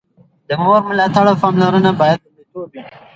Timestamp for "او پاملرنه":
1.31-1.91